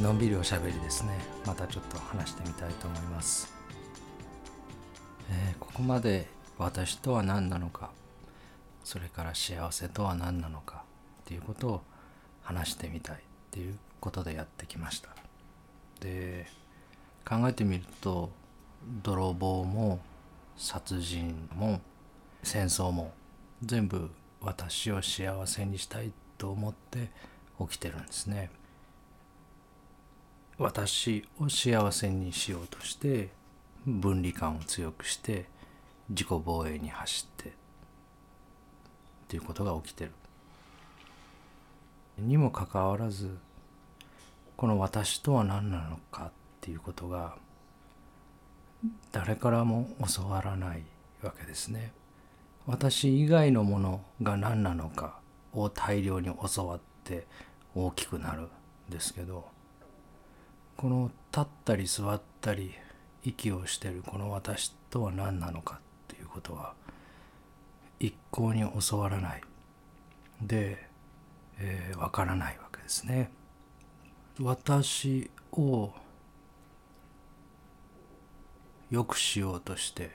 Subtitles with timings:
[0.00, 1.18] のんびりおしゃべりですね。
[1.46, 3.52] またちょっと話してみたいと思います、
[5.30, 7.90] えーここまで私とは何なのか。
[8.84, 10.84] それから幸せとは何なのか。
[11.22, 11.82] っていうことを
[12.42, 13.18] 話してみたいっ
[13.50, 15.10] ていうことでやってきました。
[16.00, 16.46] で
[17.24, 18.30] 考えてみると
[19.02, 20.00] 泥棒も
[20.56, 21.80] 殺人も
[22.42, 23.12] 戦争も
[23.64, 27.10] 全部私を幸せにしたいと思って
[27.60, 28.50] 起きてるんですね。
[30.62, 33.30] 私を幸せにしようとして
[33.84, 35.46] 分離感を強くして
[36.08, 37.52] 自己防衛に走ってっ
[39.26, 40.12] ていうことが起きてる。
[42.18, 43.36] にもかかわらず
[44.56, 47.34] この私とは何なのかっていうことが
[49.10, 50.82] 誰からも教わらない
[51.22, 51.92] わけですね。
[52.66, 55.18] 私以外のものが何なのか
[55.52, 57.26] を大量に教わって
[57.74, 58.48] 大きくなるん
[58.88, 59.50] ですけど
[60.76, 62.74] この立ったり座ったり
[63.24, 65.78] 息をしてるこの私とは何なのかっ
[66.08, 66.74] ていうことは
[68.00, 69.42] 一向に教わらない
[70.40, 70.88] で、
[71.58, 73.30] えーわからないわけですね。
[74.40, 75.92] 私を
[78.90, 80.10] 良くしようとして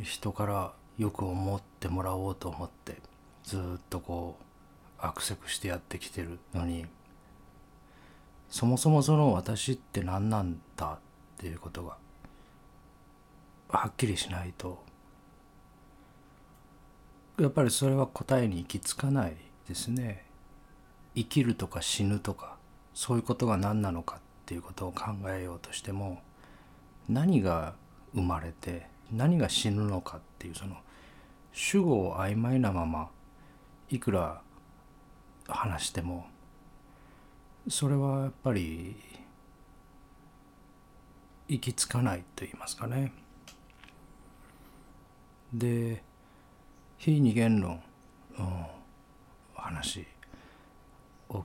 [0.00, 2.98] 人からよく思ってもらおうと思って
[3.44, 3.60] ずっ
[3.90, 6.86] とこうアクセクしてやってきてるのに
[8.52, 10.98] そもそもその私って何なんだっ
[11.38, 11.96] ていうことが
[13.70, 14.84] はっきりしないと
[17.40, 19.36] やっぱりそれは答えに行き着かない
[19.66, 20.26] ですね。
[21.14, 22.58] 生きるとか死ぬとか
[22.92, 26.20] そういうことが何なのかっていうことを考えようとしても
[27.08, 27.74] 何が
[28.14, 30.76] 生まれて何が死ぬのかっていうその
[31.52, 33.08] 主語を曖昧なまま
[33.88, 34.42] いくら
[35.48, 36.26] 話しても
[37.68, 38.96] それはやっぱり
[41.48, 43.12] 行き着かないと言いますかね。
[45.52, 46.02] で
[46.98, 47.82] 非二元論
[48.38, 48.70] の
[49.54, 50.06] 話
[51.28, 51.44] を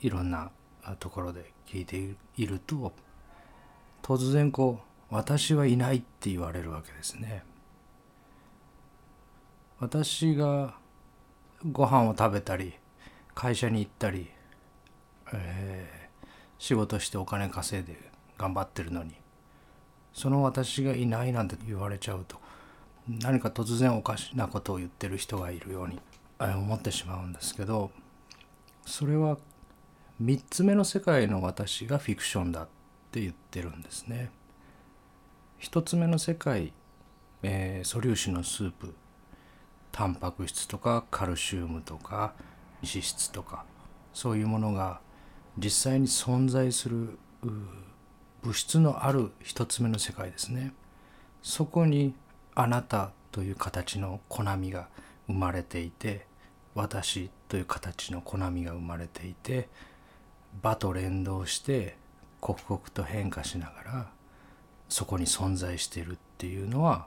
[0.00, 0.50] いろんな
[0.98, 2.92] ところで聞いていると
[4.02, 7.44] 突然こう「私はいない」って言われるわけですね。
[9.80, 10.78] 私が
[11.70, 12.74] ご飯を食べたり
[13.34, 14.30] 会社に行ったり、
[15.32, 16.04] えー
[16.56, 17.98] 仕事してお金稼いで
[18.38, 19.12] 頑張ってるのに
[20.14, 22.38] その私がいないなんて言われちゃうと
[23.06, 26.00] 何か突然おかしなことを言ってる人がいるように
[26.40, 27.90] 思ってしまうんですけど
[28.86, 29.36] それは
[30.22, 32.68] 3つ目の世界の私がフィクションだっ
[33.10, 34.30] て言ってるんですね。
[35.60, 36.72] 1つ目の世界、
[37.42, 38.94] えー素粒子のスープ
[39.92, 42.32] タンパク質とかカルシウムとか
[42.82, 43.64] 脂質とか
[44.12, 45.00] そういうものが
[45.58, 47.18] 実際に存在する
[48.42, 50.72] 物質のある一つ目の世界ですね。
[51.42, 52.14] そこに
[52.54, 54.88] あなたという形のコナミが
[55.26, 56.26] 生まれていて
[56.74, 59.68] 私という形のコナミが生まれていて
[60.62, 61.96] 場と連動して
[62.40, 64.10] 刻々と変化しながら
[64.88, 67.06] そこに存在しているっていうのは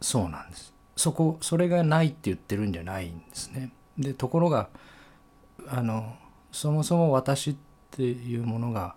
[0.00, 0.72] そうなんです。
[0.96, 3.72] そこそれがないって言ってるんじゃないんですね。
[3.98, 4.68] でところが
[5.68, 6.16] あの
[6.52, 7.56] そもそも私っ
[7.90, 8.94] ていうものが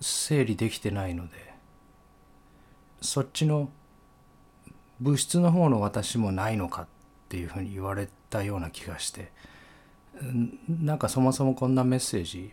[0.00, 1.54] 整理できてないので
[3.00, 3.70] そっちの
[5.00, 6.86] 物質の方の私もないのかっ
[7.28, 9.32] ていうふうに言われたような気がして
[10.22, 12.52] んなんかそもそもこんなメッセージ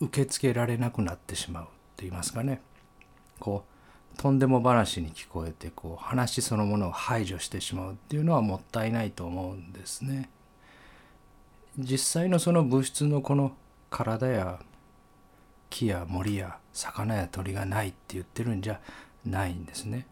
[0.00, 2.60] 受け付けられなくなってしまうって言いますかね
[3.38, 3.72] こう
[4.18, 10.28] とんでも話に聞こえてこう話そのものを排除してしまうっていうのはもったいないと思うんですね。
[11.78, 13.52] 実際のその物質のこの
[13.90, 14.60] 体や
[15.70, 18.80] 木や森や魚や鳥がないって言ってるんじゃ
[19.24, 20.06] ないんですね。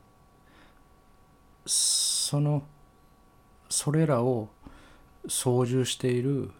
[1.67, 2.63] その
[3.69, 4.49] それらを
[5.29, 6.51] 操縦している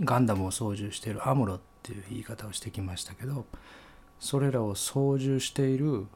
[0.00, 3.46] ガンダムを操縦しているアムロっていう言い方をしてきましたけど
[4.18, 6.06] それらを操縦している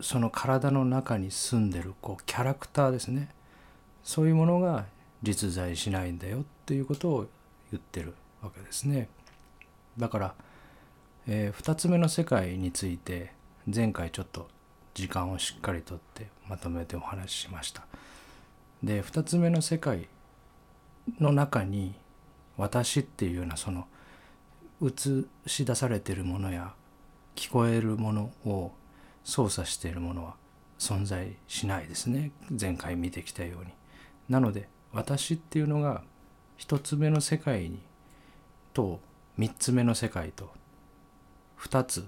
[0.00, 3.28] その体の中に住んでるこうキャラクターですね
[4.02, 4.86] そういうものが
[5.22, 7.26] 実在しないんだよっていうことを
[7.70, 9.08] 言ってるわけですね。
[9.98, 10.34] だから、
[11.26, 13.32] え2つ目の世界について
[13.72, 14.48] 前回ちょっと
[14.94, 17.84] 時間をしっかりとってまとめてお話ししました。
[18.82, 20.08] で2つ目の世界
[21.18, 21.94] の中に
[22.56, 23.86] 私っていうようなその
[24.82, 26.72] 映し出されてるものや
[27.36, 28.72] 聞こえるものを
[29.24, 30.34] 操作しているものは
[30.78, 33.72] 存在しないですね前回見てきたように。
[34.28, 36.02] なので私っていうのが
[36.56, 37.80] 一つ目の世界に
[38.72, 39.00] と
[39.36, 40.50] 三つ目の世界と
[41.56, 42.06] 二つ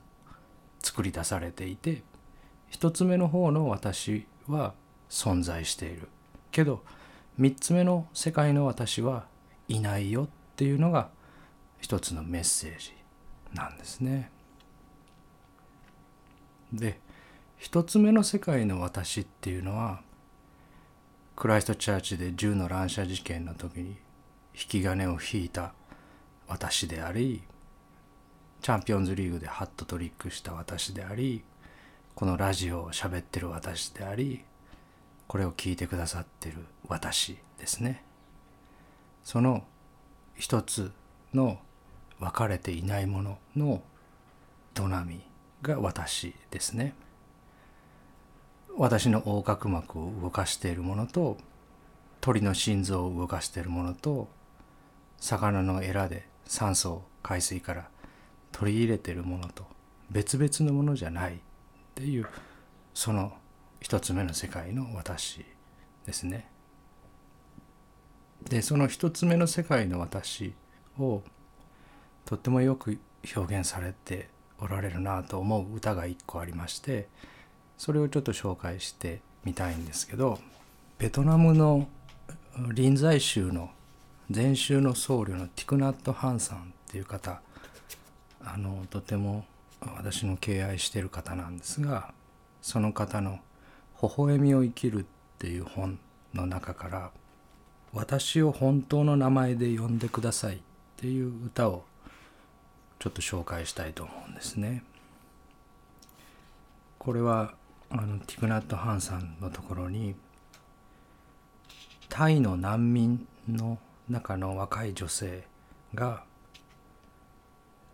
[0.80, 2.02] 作り出されていて
[2.68, 4.74] 一つ目の方の私は
[5.08, 6.08] 存在している
[6.50, 6.82] けど
[7.38, 9.26] 三つ目の世界の私は
[9.68, 11.08] いないよっていうのが
[11.80, 12.92] 一つのメッセージ
[13.54, 14.30] なんですね。
[16.72, 16.98] で
[17.58, 20.00] 一つ目の世界の私っていうのは
[21.42, 23.96] クライストチャーチで銃の乱射事件の時に
[24.54, 25.74] 引き金を引いた
[26.46, 27.42] 私であり
[28.60, 31.42] チャンピオンズリーグでハットトリックした私であり
[32.14, 34.44] このラジオを喋ってる私であり
[35.26, 38.04] これを聞いてくださってる私ですね。
[39.24, 39.64] その
[40.36, 40.92] 一つ
[41.34, 41.58] の
[42.20, 43.82] 分かれていないものの
[44.76, 45.26] 営み
[45.60, 46.94] が私ですね。
[48.76, 51.36] 私の横隔膜を動かしているものと
[52.20, 54.28] 鳥の心臓を動かしているものと
[55.18, 57.88] 魚のエラで酸素を海水から
[58.50, 59.64] 取り入れているものと
[60.10, 61.38] 別々のものじゃないっ
[61.94, 62.26] ていう
[62.94, 63.32] その
[63.80, 65.44] 一つ目の世界の私
[66.06, 66.48] ですね。
[68.48, 70.54] でその一つ目の世界の私
[70.98, 71.22] を
[72.24, 72.98] とってもよく
[73.36, 74.28] 表現されて
[74.58, 77.08] おられるなと思う歌が一個ありまして
[77.82, 80.38] それをちょっと紹介してみたいんですけど
[80.98, 81.88] ベトナムの
[82.72, 83.70] 臨済宗の
[84.30, 86.62] 禅宗の僧侶のティクナット・ハンさんっ
[86.92, 87.40] ていう方
[88.40, 89.44] あのとても
[89.80, 92.14] 私の敬愛してる方なんですが
[92.60, 93.40] その方の
[94.00, 95.04] 「微笑みを生きる」っ
[95.40, 95.98] ていう本
[96.34, 97.10] の中から
[97.92, 100.60] 「私を本当の名前で呼んでください」っ
[100.98, 101.82] ていう歌を
[103.00, 104.84] ちょっと紹介したいと思うんですね。
[107.00, 107.54] これは
[107.94, 110.14] あのティクナット・ハンさんのところに
[112.08, 113.78] タイの難民の
[114.08, 115.44] 中の若い女性
[115.94, 116.24] が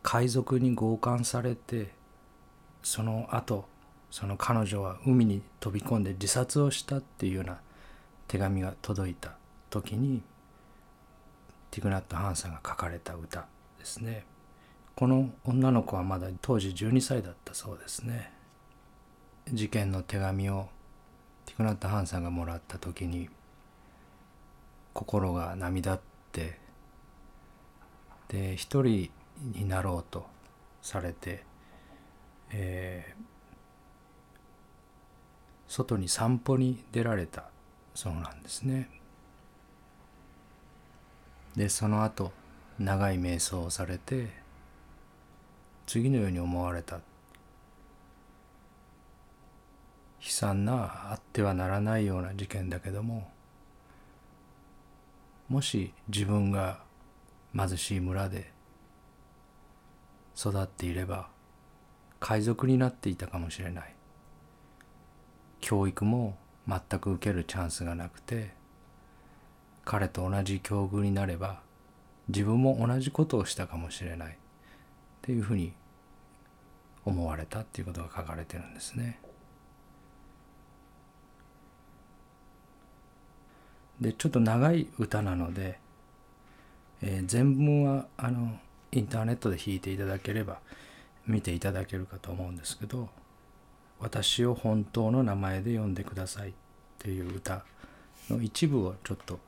[0.05, 1.91] 海賊に強姦されて
[2.83, 3.65] その後
[4.13, 7.59] その彼女は海に飛び込んで自殺をしたっていうような
[8.29, 9.33] 手紙が届いた
[9.69, 10.23] 時に
[11.73, 13.47] ティクナット・ハンさんが書かれた歌
[13.79, 14.25] ですね。
[14.95, 18.38] この女の子はまだ当時12歳だったそうですね。
[19.53, 20.69] 事件の手紙を
[21.47, 23.29] ティクナット・ハンさんがもらった時に
[24.93, 26.01] 心が涙っ
[26.33, 26.59] て
[28.29, 29.11] で一人
[29.41, 30.27] になろうと
[30.83, 31.45] されて、
[32.51, 33.23] えー、
[35.67, 37.45] 外に散歩に出られた
[37.95, 38.91] そうなんですね。
[41.57, 42.33] でその後
[42.79, 44.29] 長い瞑想をされて
[45.87, 47.01] 次のように思われた
[50.21, 53.31] 悲惨なあってはならないような事件だけども
[55.49, 56.81] もし自分が
[57.57, 58.53] 貧しい村で
[60.37, 61.29] 育っていれば
[62.21, 63.95] 海賊になっていたかもしれない
[65.61, 66.37] 教育も
[66.69, 68.51] 全く受けるチャンスがなくて
[69.85, 71.61] 彼と同じ境遇になれば
[72.29, 74.35] 自分も同じことをしたかもしれないっ
[75.23, 75.73] ていうふうに
[77.05, 79.19] 思われたっていうことが書かれてるんですね。
[84.01, 85.79] でちょっと長い歌なので、
[87.03, 88.59] えー、全文はあの
[88.93, 90.61] インターネットで弾いていただければ
[91.27, 93.09] 見ていただけるかと思うんですけど
[94.01, 96.53] 「私を本当の名前で呼んでください」っ
[96.99, 97.65] ていう歌
[98.31, 99.39] の一部をちょっと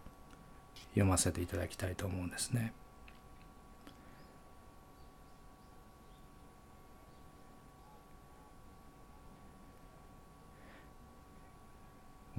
[0.90, 2.73] 読ませていただきたいと思うんですね。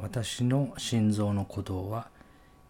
[0.01, 2.09] 私の心臓の鼓動は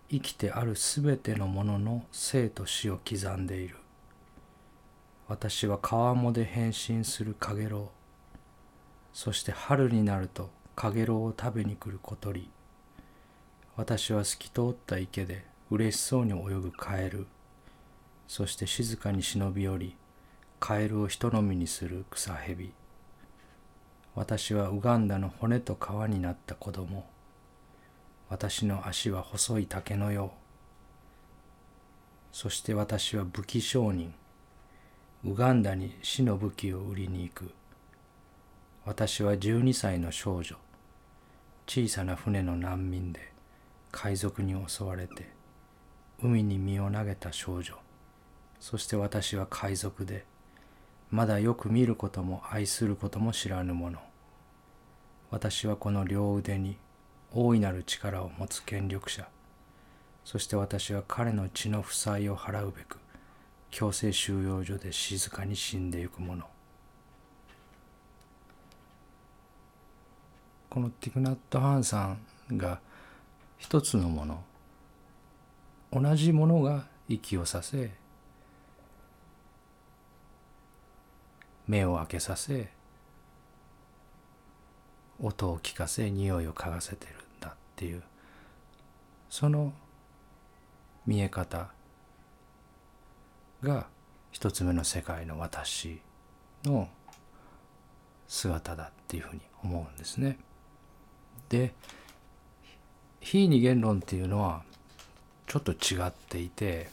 [0.10, 3.78] 生きてあるすべてのものの生と死を刻んでいる。
[5.30, 7.90] 私は川面で変身するかげろ
[8.34, 8.38] う
[9.14, 12.50] そして春になるとかげろうを食べに来る小鳥。
[13.78, 17.28] 私は透き通った池で嬉しそうに泳ぐカエル。
[18.28, 19.96] そして静かに忍び寄り
[20.60, 22.74] カエルを人飲みにする草蛇。
[24.16, 27.06] 私はウガンダの骨と皮になった子供。
[28.32, 30.30] 私の足は細い竹のよう。
[32.32, 34.14] そして私は武器商人。
[35.26, 37.52] ウガンダに死の武器を売りに行く。
[38.86, 40.56] 私は12歳の少女。
[41.68, 43.34] 小さな船の難民で
[43.92, 45.30] 海賊に襲われて
[46.24, 47.74] 海に身を投げた少女。
[48.62, 50.24] そして私は海賊で
[51.10, 54.00] まだよく見ることも愛することも知らぬ者
[55.32, 56.78] 私はこの両腕に
[57.34, 59.28] 大いなる力を持つ権力者。
[60.26, 62.98] そして私は彼の血の負債を払うべく
[63.72, 66.46] 強制収容所で静かに死んでゆく者。
[70.70, 72.16] このティクナット・ハンさ
[72.50, 72.80] んが
[73.58, 74.44] 一つのもの
[75.92, 77.92] 同じものが息をさせ
[81.68, 82.70] 目を開けさせ
[85.22, 87.21] 音を聞かせ匂いを嗅がせてる。
[87.82, 88.04] っていう
[89.28, 89.74] その
[91.08, 91.72] 見え方
[93.64, 93.88] が
[94.32, 96.00] 一つ目の世界の私
[96.64, 96.88] の
[98.28, 100.38] 姿だっていうふうに思うんですね。
[101.50, 101.74] で
[103.20, 104.62] 非二元論っていうのは
[105.48, 106.90] ちょっと違っていて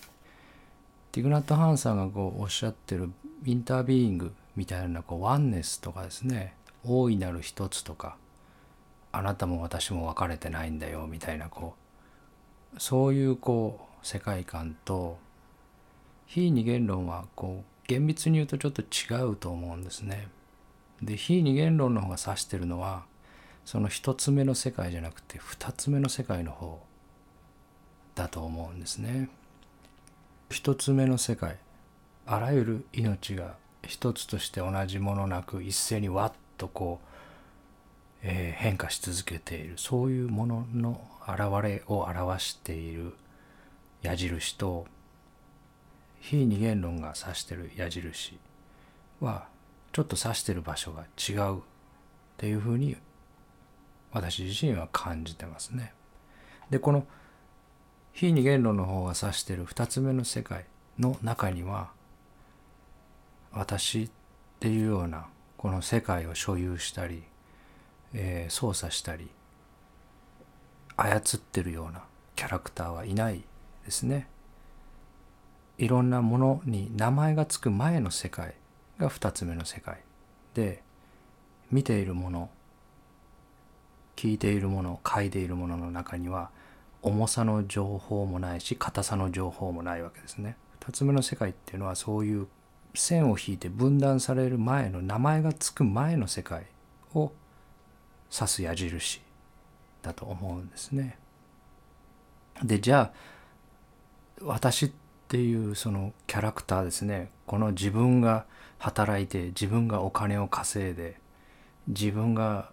[1.12, 3.12] ティグナット・ハンさんがこうおっしゃってる
[3.44, 8.16] インタービーイングみたいなこうワンネスとかですね大いなる一つとか
[9.18, 11.74] あなたも私も分かれてないんだよみたいなこ
[12.76, 15.18] うそういうこう世界観と
[16.26, 20.28] 非二元論はこう厳密に言うとちょっと違うと思うんですね。
[21.02, 23.06] で非二元論の方が指してるのは
[23.64, 26.80] その一つ目の世界じゃなくて二つ目の世界の方
[28.14, 29.30] だと思うんですね。
[30.48, 31.56] 一つ目の世界
[32.24, 37.08] あらゆる命が一つとして同じものなく一斉にわっとこう、
[38.22, 43.14] え、変化し続けているそういうものの現れを表している
[44.02, 44.86] 矢印と
[46.20, 48.38] 非二元論が指してる矢印
[49.20, 49.46] は
[49.92, 51.60] ちょっと指してる場所が違うっ
[52.36, 52.96] ていうふうに
[54.12, 55.92] 私自身は感じてますね。
[56.70, 57.06] でこの
[58.12, 60.64] 非二元論の方が指してる二つ目の世界
[60.98, 61.90] の中には
[63.52, 64.10] 私っ
[64.60, 67.22] ていうようなこの世界を所有したり、
[68.14, 69.28] えー、操作したり
[70.96, 72.02] 操ってるような
[72.34, 73.42] キャラクターはいない
[73.84, 74.28] ですね。
[75.78, 78.54] いろんなものに名前がつく前の世界
[78.98, 79.98] が2つ目の世界
[80.54, 80.82] で
[81.70, 82.50] 見ているもの
[84.16, 86.50] 聞いているもの嗅いでいるものの中には
[87.02, 90.56] 重さの情報もないし硬さの情報もないわけですね。
[90.80, 92.48] 2つ目の世界っていうのはそういう
[92.94, 96.66] 線を引いて分断される前の名前がつく前の世界
[97.14, 97.30] を
[98.32, 99.20] 指す矢印
[100.02, 101.18] だと思うんですね。
[102.62, 103.12] でじゃあ
[104.42, 104.90] 私っ
[105.28, 108.46] ていうそのキャラクターですねこの自分が
[108.78, 111.20] 働いて自分がお金を稼いで
[111.88, 112.70] 自分が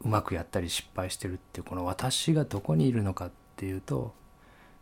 [0.00, 4.14] うまくやったり失敗してるっていうこの私がどこにいるのかっていうと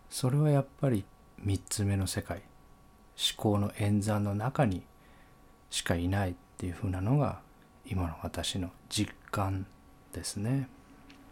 [0.08, 1.04] それはやっぱり
[1.44, 4.82] 3つ目の世界思考の演算の中に
[5.68, 7.40] しかいないっていうふうなのが
[7.86, 9.66] 今の私の実感
[10.12, 10.68] ですね。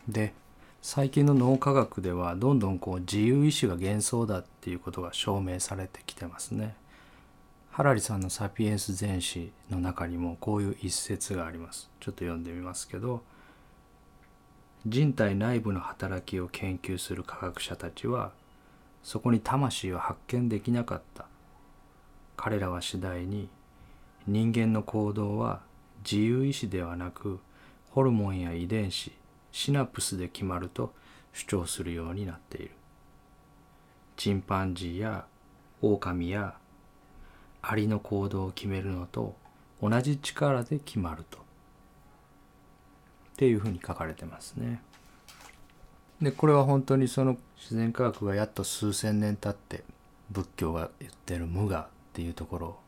[0.08, 0.32] で
[0.80, 6.76] 最近の脳科学ではどんどんこう自由意志が幻想だっていうことが証明されてきてますね。
[7.70, 11.90] ハラリさんの「サピエンス全史」の中にもこういう一節があります。
[12.00, 13.22] ちょっと読んでみますけど
[14.86, 18.32] 人体内部の働きを研究する科学者たちは
[19.02, 21.26] そこに魂を発見できなかった
[22.36, 23.48] 彼らは次第に
[24.26, 25.60] 人間の行動は
[26.04, 27.40] 自由意志ではなく
[27.90, 29.12] ホルモンや遺伝子
[29.52, 30.92] シナプスで決まると
[31.32, 32.70] 主張するようになっている
[34.16, 35.26] チンパンジーや
[35.80, 36.56] オオカミや
[37.62, 39.36] アリの行動を決めるのと
[39.80, 41.40] 同じ力で決まるとっ
[43.36, 44.82] ていうふうに書かれてますね。
[46.20, 49.84] でこれは本当にその自然科学がやっと数千年経って
[50.30, 52.78] 仏教が言ってる無我っていうところ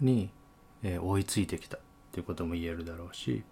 [0.00, 0.30] に、
[0.82, 1.80] え、追いついてきたっ
[2.12, 3.42] ていうことも言えるだろうし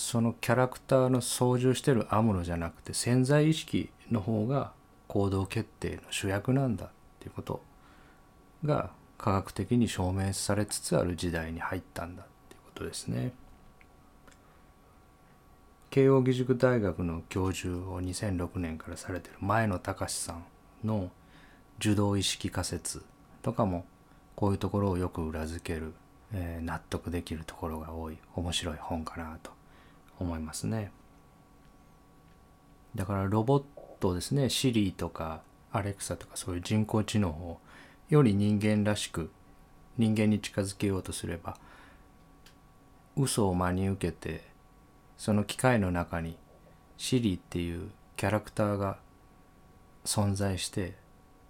[0.00, 4.72] そのキャラクターの操縦してるアムロじゃなくて潜在意識の方が
[5.08, 6.88] 行動決定の主役なんだっ
[7.20, 7.62] ていうこと
[8.64, 13.32] が科学的に証明されつつある時代に入ったんだっていうことですね。
[15.90, 20.44] 慶應義塾大学の教授を2006年からされてる前野隆さん
[20.82, 21.10] の
[21.78, 23.02] 受動意識仮説
[23.42, 23.84] とかも
[24.34, 25.92] こういうところをよく裏付ける、
[26.32, 29.59] えー、納得できるところが多い面白い本かなと
[30.20, 30.92] 思いますね。
[32.94, 33.62] だからロボッ
[34.00, 37.58] トですねシリーとかアレクサとかそういう人工知能を
[38.08, 39.30] より人間らしく
[39.96, 41.56] 人間に近づけようとすれば
[43.16, 44.44] 嘘を真に受けて
[45.16, 46.36] その機械の中に
[46.96, 48.98] シリーっていうキャラクターが
[50.04, 50.94] 存在して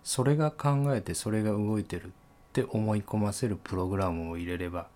[0.02, 2.10] それが考えてそれが動いてるっ
[2.52, 4.88] て思い込ませるプログラムを入れれば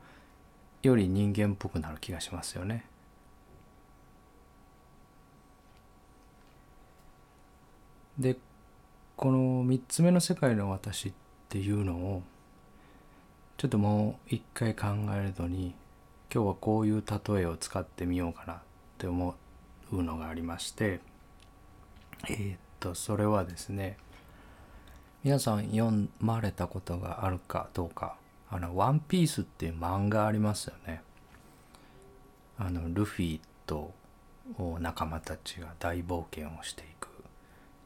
[0.83, 2.85] より人間っぽくなる気がしますよね。
[8.19, 8.37] で
[9.17, 11.13] この3つ目の世界の私っ
[11.49, 12.23] ていうのを
[13.57, 15.75] ちょっともう一回考えるのに
[16.33, 18.59] 今日はこういう例えを使ってみようかなっ
[18.99, 19.35] て思
[19.93, 21.01] うのがありまして
[22.29, 23.97] えー、っとそれはですね
[25.23, 25.91] 皆さん読
[26.21, 28.17] まれたことがあるかどうか
[28.51, 31.03] あの「ワンピースっていう漫画ありますよね。
[32.59, 33.93] あのルフィと
[34.79, 37.14] 仲間たちが大冒険をしていく。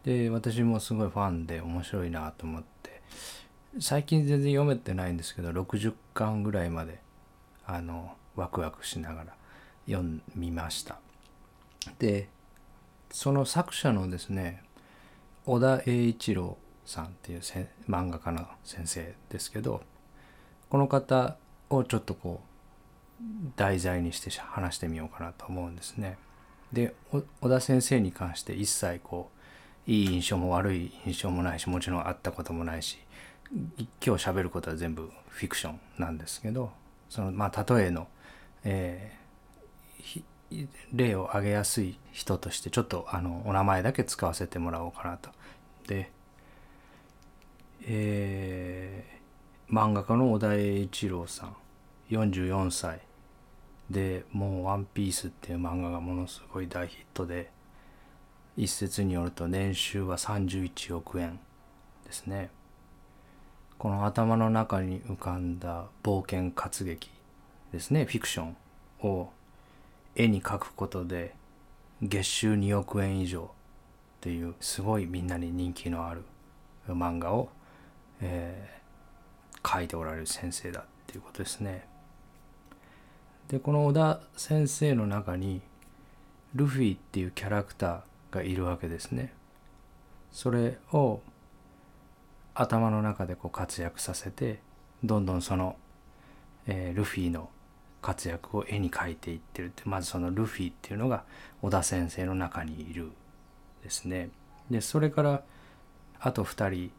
[0.09, 3.03] で私もすごいファンで面白いなと思って
[3.79, 6.99] 最近全然読めてないんですけど60巻ぐらいまで
[7.67, 9.35] あのワクワクしながら
[9.87, 10.03] 読
[10.35, 10.99] みました。
[11.99, 12.31] で
[13.11, 14.63] その作者のですね
[15.45, 17.41] 小田栄一郎さんっていう
[17.87, 19.83] 漫画家の先生ですけど
[20.71, 21.37] この方
[21.69, 22.41] をちょっとこ
[23.21, 23.25] う
[23.57, 26.17] 題材にして話してみようかなと思うんですね。
[26.73, 29.38] で小田先生に関して一切こう
[29.89, 32.99] いい印象も悪い印象もないしもちろん会ったこともないし
[34.05, 36.71] 今日喋ることは全部フィクションなんですけど
[37.09, 38.07] そのまあ例えの、
[38.65, 45.31] えー、例を挙げやすい人としてちょっとあのお名前だけ使わせてもらおうかなと。
[45.87, 46.11] で、
[47.87, 51.57] えー、漫画家の小田栄一郎さん
[52.11, 53.01] 44歳
[53.89, 57.51] でもう「ワンピースっていう漫画がものすごい大ヒットで
[58.59, 61.39] 一説によると年収は31億円
[62.05, 62.51] ですね。
[63.79, 67.09] この頭の中に浮かんだ冒険活劇
[67.73, 68.57] ですねフィクション
[69.09, 69.31] を
[70.17, 71.37] 絵に描くことで
[72.03, 73.49] 月収2億円以上っ
[74.23, 76.25] ていうすごいみんなに人気のある
[76.89, 77.51] 漫画を、
[78.21, 81.87] えー、描いておられる先生だっていうことですね。
[83.47, 85.61] でこの小田先生の中に
[86.57, 89.33] ルフィっていうキャラクターがいるわけですね。
[90.31, 91.21] それを
[92.55, 94.61] 頭の中でこう活躍させて
[95.05, 95.77] どんどんその、
[96.67, 97.49] えー、ルフィの
[98.03, 101.25] 活躍を絵に描いていってるってまずそのルフィっていうのが
[101.63, 103.13] 小田先生の中にいる
[103.83, 104.31] ですね。
[104.71, 105.43] でそれから
[106.21, 106.93] あと2人、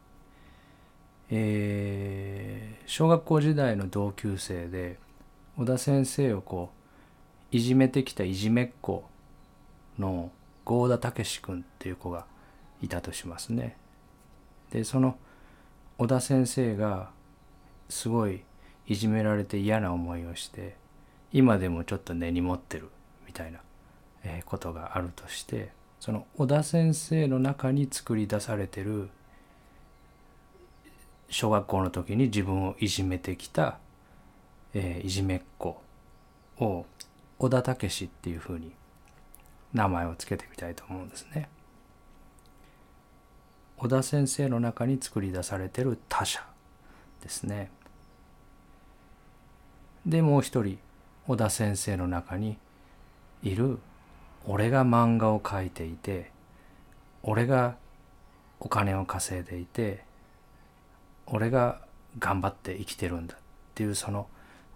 [1.30, 4.98] えー、小学校時代の同級生で
[5.58, 6.72] 小田先生をこ
[7.52, 9.04] ういじめてきたいじめっ子
[9.98, 10.32] の
[10.70, 12.28] 郷田武君っていう子が
[12.80, 13.76] いたとしますね。
[14.72, 15.18] でその
[15.98, 17.10] 小田先生が
[17.90, 18.44] すごい
[18.86, 20.76] いじめられて嫌な思いをして
[21.34, 22.90] 今でもちょっと根に持ってる
[23.26, 23.62] みたいな
[24.46, 29.10] ことがあるとしてその小田先生の中に作り出されてる
[31.30, 33.80] 小学校の時に自分をいじめてきた、
[34.76, 35.82] えー、いじめっ子
[36.60, 36.86] を
[37.40, 38.72] 小田武っていうふうに
[39.74, 41.50] 名前を付けてみたいと思うんですね。
[43.78, 46.46] 小田先生の中に作り出されてる他者
[47.22, 47.72] ですね。
[50.06, 50.80] でもう一人
[51.28, 52.58] 小田先生の中に
[53.44, 53.80] いる
[54.46, 56.32] 俺が漫画を描いていて
[57.24, 57.76] 俺が
[58.60, 60.04] お金を稼いでいて
[61.28, 61.82] 俺が
[62.18, 63.38] 頑張って生きてるんだっ
[63.76, 64.28] ていうその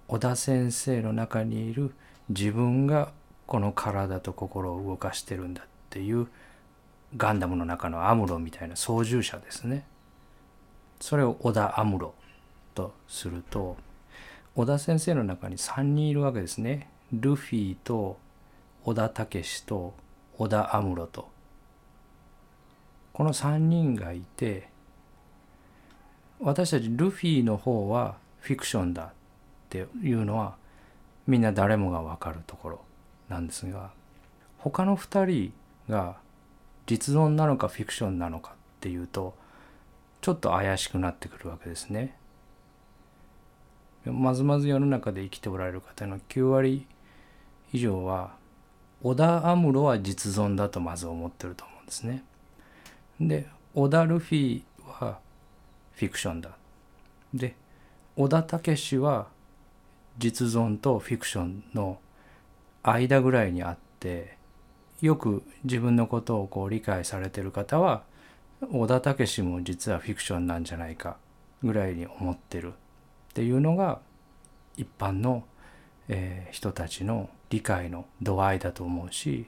[0.07, 1.93] 小田先生の中にいる
[2.29, 3.11] 自分が
[3.53, 6.27] この体と心を動かしてるんだっていう
[7.15, 9.85] ガンダムの中のアムロみたいな操縦者ですね。
[10.99, 12.15] それを小田アムロ
[12.73, 13.77] とすると
[14.55, 16.89] 小田先生の中に3人いるわけですね。
[17.11, 18.17] ルフィと
[18.83, 19.93] 小田武と
[20.35, 21.29] 小田アムロと。
[23.13, 24.67] この3人がいて
[26.39, 29.09] 私たちルフィの方はフィクションだっ
[29.69, 30.55] ていうのは
[31.27, 32.81] みんな誰もが分かるところ
[33.29, 33.91] なんですが
[34.57, 35.53] 他の2人
[35.89, 36.17] が
[36.85, 39.35] 実存なのかフィクションなのかっていうと
[40.21, 42.17] ちょっと怪しくなってくるわけですね。
[44.05, 46.85] まずまず世の中で生きておられる方の9割
[47.71, 48.35] 以上は
[49.01, 52.23] 織田アムロは実存だとまず思ってると思うんですね。
[53.19, 55.19] で織田ルフィは
[55.93, 56.51] フィクションだ。
[57.33, 57.55] で
[58.15, 59.27] 織田武は
[60.17, 61.97] 実存とフィクションの
[62.83, 64.37] 間ぐらいにあって
[65.01, 68.03] よく自分のことをこう理解されてる方は
[68.71, 71.17] 織田武史も実はフィクションなんじゃないか
[71.63, 72.75] ぐらいに思ってるっ
[73.33, 73.99] ていうのが
[74.77, 75.43] 一般の、
[76.07, 79.45] えー、人たちの理解の度合いだと思うし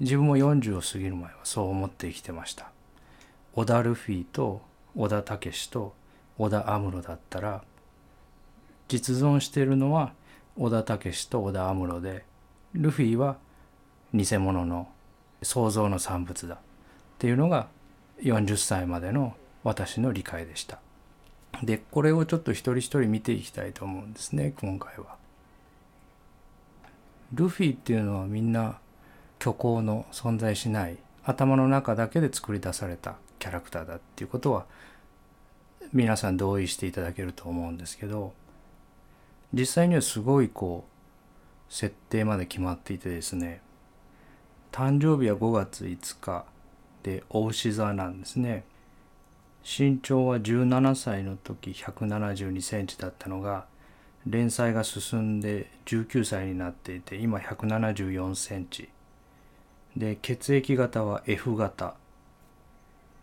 [0.00, 2.70] 自分も40を過ぎる前はそう思って生きてました。
[3.54, 4.62] 織田ルフィと
[4.94, 5.94] 織田武史と
[6.38, 7.64] 織田アムロだったら
[8.86, 10.12] 実存しているのは
[10.56, 12.24] 織田武史と織田アムロで
[12.74, 13.36] ルフィは
[14.12, 14.88] 偽物の
[15.42, 16.58] 創造の産物だっ
[17.18, 17.68] ていうのが
[18.20, 20.78] 40歳までの私の理解でした。
[21.62, 25.16] でこれをちょっと一人一人見ていきたいと思うんですね今回は。
[27.32, 28.78] ルフィっていうのはみんな
[29.40, 34.66] 虚構の存在しない頭の中だけで作り出されたキャラクターだっていうことは
[35.92, 38.32] 皆さん同意していただけると思うんですけど
[39.52, 40.97] 実際にはすごいこう
[41.68, 43.60] 設定まで決まっていてですね
[44.72, 46.44] 誕生日は5月5日
[47.02, 48.64] でお牛座なんですね。
[49.64, 53.66] 身長は17歳の時172センチだったのが
[54.26, 58.88] 連載が進んで19歳になっていて今174センチ。
[59.96, 61.94] で血液型は F 型。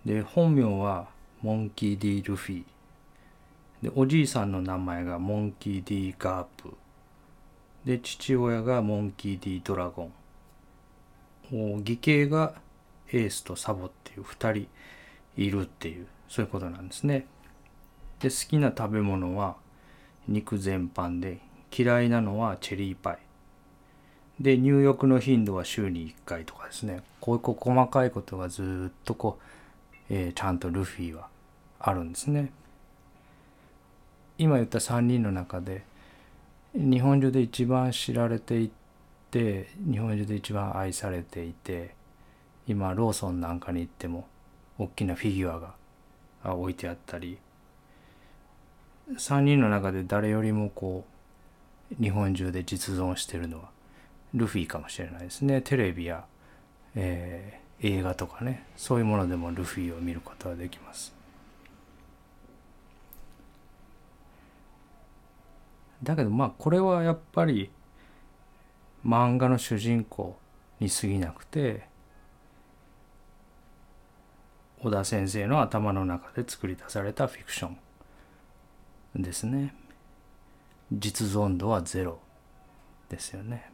[0.06, 1.08] で本名は
[1.42, 2.64] モンキー・ディ・ルフィ
[3.82, 6.74] でおじいさんの名前がモンキー・ディ・ガープ。
[7.86, 10.10] で父親がモンキー・ディ・ドラゴ
[11.52, 11.80] ン。
[11.80, 12.56] 義兄が
[13.12, 14.68] エースとサボっていう2人
[15.38, 17.28] いるっていうそういうことなんですね。
[18.20, 19.56] で好きな食べ物は
[20.28, 21.40] 肉全般で
[21.76, 23.20] 嫌いなのはチェリーパイ。
[24.40, 27.04] で入浴の頻度は週に1回とかですね。
[27.20, 29.44] こういう細かいことがずっとこう、
[30.10, 31.28] えー、ちゃんとルフィは
[31.80, 32.52] あるんですね。
[34.38, 35.84] 今言った3人の中で
[36.76, 38.70] 日本中で一番知られてい
[39.32, 41.96] て日本中で一番愛されていて
[42.68, 44.28] 今ローソンなんかに行っても
[44.78, 45.60] 大きなフィギュア
[46.44, 47.38] が置いてあったり
[49.10, 51.06] 3人の中で誰よりもこ
[51.98, 53.70] う日本中で実存してるのは
[54.34, 55.62] ルフィかもしれないですね。
[55.62, 56.26] テレビや、
[56.96, 61.15] えー、映画とかねそういうものでもルフィを見ることができます。
[66.04, 67.70] だけどまあこれはやっぱり
[69.06, 70.38] 漫画の主人公
[70.80, 71.88] に過ぎなくて
[74.82, 77.70] 小田先生の頭の中で作り出されたフィクショ
[79.18, 79.74] ンですね。
[80.92, 82.20] 実存度はゼロ
[83.10, 83.72] ですよね。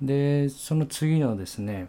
[0.00, 1.88] でその次のですね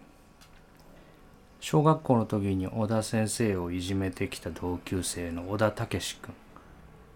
[1.60, 6.34] 小学校の時に小田先生をいじめてきた同級生の小田武史君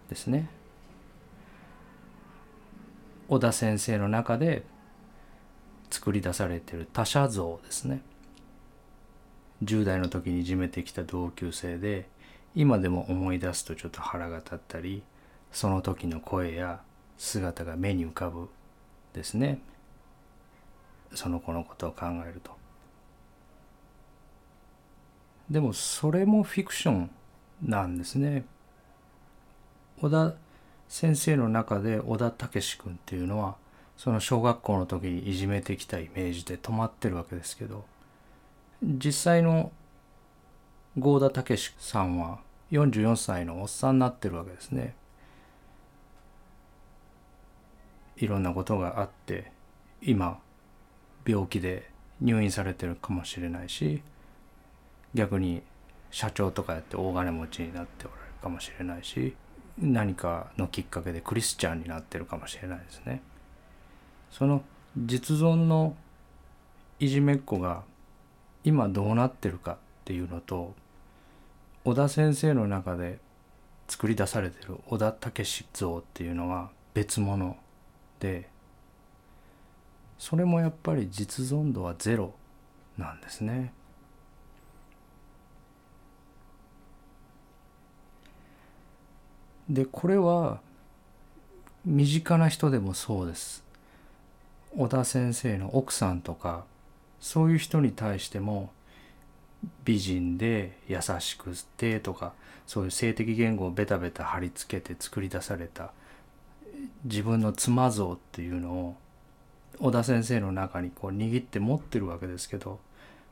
[0.10, 0.49] ですね。
[3.27, 4.63] 小田先生の中で
[5.89, 8.01] 作り出されてる他者像ですね。
[9.63, 12.10] 10代の時にいじめてきた同級生で
[12.56, 15.04] 今でも思い出すとちょっと腹が立ったり
[15.51, 16.82] その時の声や
[17.17, 18.49] 姿が目に浮かぶ
[19.13, 19.62] ですね。
[21.13, 22.61] その子のことを考えると。
[25.49, 27.12] でもそれもフィクション
[27.63, 28.45] なんですね
[29.99, 30.34] 小田
[30.88, 33.56] 先生の中で小田武史君っていうのは
[33.97, 37.86] その小学校の時にいじめてきたイメージで止まってるわけですけど
[38.82, 39.71] 実際の
[40.97, 42.39] 郷田武史さんは
[42.71, 44.95] 44歳のおっさんになってるわけですね。
[48.17, 49.51] いろんなことがあって
[50.01, 50.39] 今
[51.25, 54.04] 病気で入院されてるかもしれないし
[55.13, 55.62] 逆に
[56.10, 59.36] 社長とかやって大金持ちになっておられるかもしれないし
[59.80, 63.21] 何かのきっかけでクリスチャンになってるかもしれないですね。
[64.30, 64.63] その
[64.97, 65.95] 実存の
[67.00, 67.84] いじめっ子が
[68.63, 70.74] 今どうなってるかっていうのと
[71.84, 73.19] 小田先生の中で
[73.88, 77.58] 作り出されてる小田武史像っていうのは別物
[78.19, 78.50] で
[80.17, 82.36] それもやっぱり実存度はゼロ
[82.97, 83.74] なんですね。
[89.71, 90.60] でこれは
[91.86, 93.63] 身近な人でもそうです。
[94.77, 96.65] 小田先生の奥さんとか
[97.21, 98.69] そういう人に対しても
[99.86, 102.34] 美人で優しくてとか
[102.67, 105.91] そういう性的言語をベタベタ貼り付けて作り出された
[107.05, 108.95] 自分の妻像っていうのを
[109.79, 112.79] 小田先生の中にこう握って持ってるわけですけど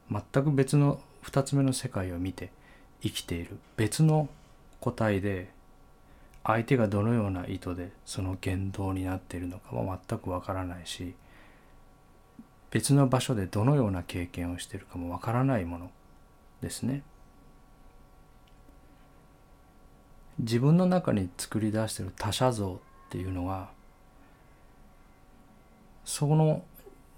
[0.09, 2.51] 全く別の2つ目の世界を見て
[3.01, 4.29] 生きている別の
[4.79, 5.49] 個体で
[6.51, 11.13] 相手がどのような意図でその言動になっているのかも全くわからないし
[12.71, 15.91] 別の場所でどのような経験をしているかもわからないもの
[16.61, 17.03] ですね。
[20.39, 23.69] 自分の中に作り出している他者像っていうのは
[26.05, 26.63] その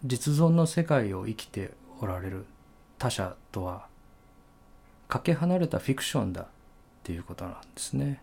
[0.04, 2.46] 実存の世界を生きておられる
[2.98, 3.86] 他者とは
[5.08, 6.48] かけ離れたフィクションだっ
[7.04, 8.22] ていうことなんですね。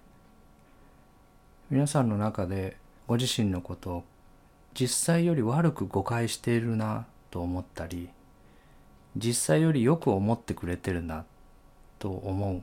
[1.70, 4.04] 皆さんの中でご自身のことを
[4.72, 8.08] 実際より悪く誤解しているなと思ったり
[9.16, 11.26] 実際よりよく思ってくれてるな
[11.98, 12.62] と思う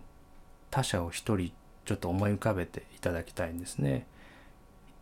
[0.71, 1.51] 他者を一人
[1.85, 4.07] ちょっと思い浮かべていただきたいんですね。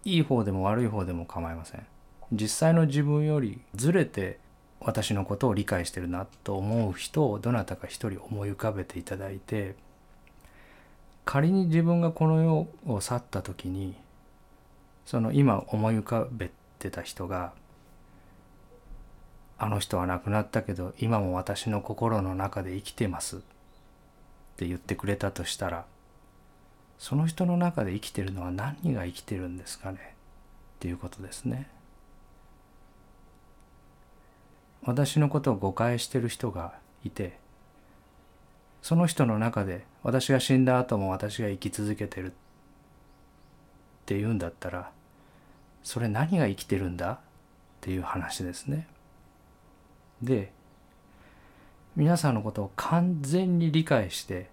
[0.03, 1.85] いい方でも悪い方でも構いません。
[2.33, 4.37] 実際の自分よりずれて
[4.81, 9.75] 私のことを理解してるなと思う人をどなたか一人思い浮かべていただいて
[11.25, 13.95] 仮に自分がこの世を去った時に
[15.05, 17.53] その今思い浮かべてた人が
[19.57, 23.39] あの人は亡くなったけど今も私の心の中で生きてますっ
[24.57, 25.85] て言ってくれたとしたら
[26.97, 31.67] その人の中で生きてるのは何が生きてるんですかねっていうことですね。
[34.85, 36.73] 私のことを誤解してる人が
[37.05, 37.37] いて
[38.83, 42.35] その人の中で私が死んだ後も私が生き続けてるっ
[44.05, 44.91] ていうんだったら
[45.83, 47.13] それ何が生きてるんだ？
[47.13, 47.19] っ
[47.79, 48.87] ていう話ですね。
[50.21, 50.51] で
[51.95, 54.49] 皆さんのことを完全に理解して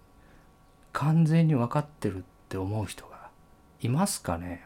[0.93, 3.31] 完全に分かってるって思う人が
[3.81, 4.65] いますかね？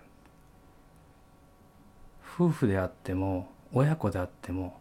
[2.36, 4.78] 夫婦であっても親子であっても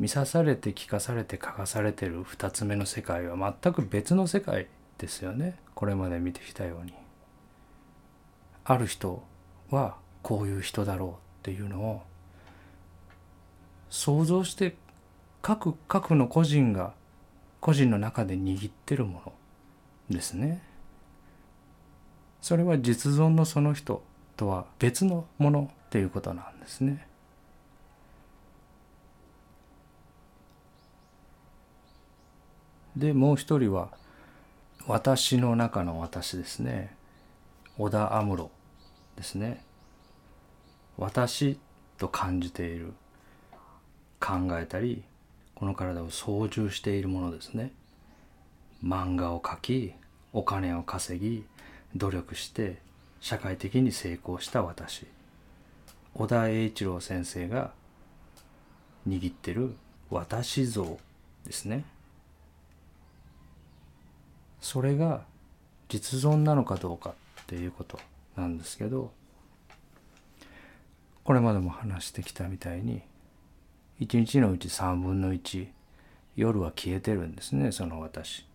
[0.00, 6.94] 見さされて聞かされて書かされてる2つ目の世界は全く別の世界ですよねこれまで見てきたように。
[8.64, 9.22] ある人
[9.68, 12.02] はこういう人だろうっていうのを
[13.90, 14.74] 想像して
[15.42, 16.94] 各各の個人が
[17.60, 19.32] 個人の中で握ってるもの
[20.08, 20.62] ですね。
[22.40, 24.02] それは実存のその人
[24.38, 27.06] とは別のものっていうことなんですね。
[32.96, 33.88] でもう一人は
[34.86, 36.94] 私の中の私ですね。
[37.78, 38.50] 織田安室
[39.16, 39.64] ですね。
[40.98, 41.58] 私
[41.98, 42.92] と感じている
[44.18, 45.02] 考えたり
[45.54, 47.72] この体を操縦しているものですね。
[48.84, 49.92] 漫画を描き
[50.32, 51.44] お金を稼ぎ
[51.94, 52.78] 努力して
[53.20, 55.06] 社会的に成功した私。
[56.14, 57.72] 小田栄一郎先生が
[59.06, 59.74] 握ってる
[60.10, 60.98] 私像
[61.44, 61.84] ですね。
[64.60, 65.24] それが
[65.88, 67.14] 実存なのかどうかっ
[67.46, 67.98] ていうこと
[68.36, 69.12] なんですけど
[71.24, 73.02] これまでも話してきたみたいに
[73.98, 75.68] 一日のうち3分の1
[76.36, 78.46] 夜は消えてるんですねその私。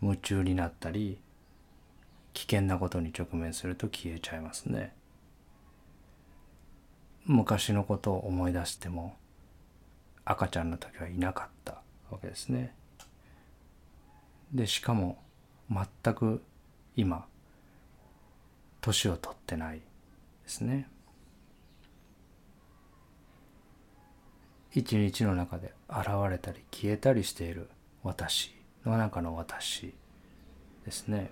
[0.00, 1.18] 夢中になったり
[2.32, 4.92] 危険なことに直面すると消えちゃいますね。
[7.26, 9.16] 昔のことを思い出しても
[10.24, 12.74] 赤ちゃんの時はいなかったわけですね。
[14.52, 15.18] でしかも
[15.70, 16.42] 全く
[16.96, 17.24] 今
[18.80, 19.82] 年を取ってないで
[20.46, 20.88] すね。
[24.74, 27.68] 一日の中で現れたり消えたりしている
[28.02, 29.94] 私の中の私
[30.84, 31.30] ですね。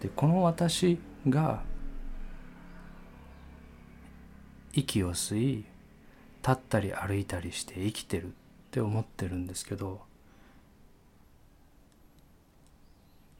[0.00, 1.62] でこの私が
[4.72, 5.64] 息を吸い
[6.42, 8.30] 立ったり歩いたりして生きてるっ
[8.70, 10.05] て思ってるんですけど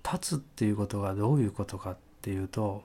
[0.06, 2.84] 立つっていうことがどういうことかっていうと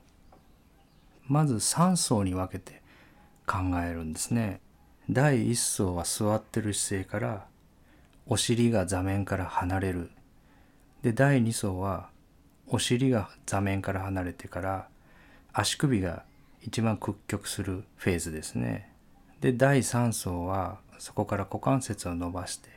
[1.28, 2.82] まず3層に分けて
[3.46, 4.60] 考えるんですね。
[5.10, 7.46] 第1層は座ってる姿勢から
[8.26, 10.10] お尻が座面から離れる。
[11.04, 12.10] で第2層は
[12.68, 14.88] お尻が座面から離れてから
[15.54, 16.24] 足首が
[16.62, 18.92] 一番屈曲するフェーズですね。
[19.42, 22.70] で第3層はそこから股関節を伸ばして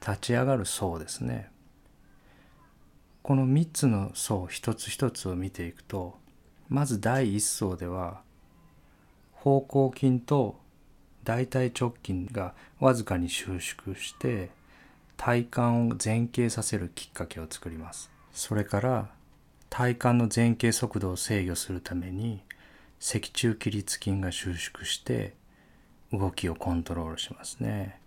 [0.00, 1.50] 立ち上がる層ですね。
[3.22, 6.18] この3つの層一つ一つを見ていくと
[6.68, 8.22] まず第1層では
[9.32, 10.58] 方向筋と
[11.24, 14.50] 大腿直筋がわずかに収縮して
[15.16, 15.62] 体幹を
[16.02, 18.10] 前傾させるきっかけを作ります。
[18.32, 19.10] それから
[19.68, 22.40] 体幹の前傾速度を制御するために
[22.98, 25.34] 脊柱起立筋が収縮して
[26.12, 28.00] 動きをコントロールしますね。